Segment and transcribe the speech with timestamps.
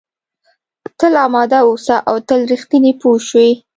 [0.99, 3.51] تل اماده اوسه او تل رښتینی پوه شوې!.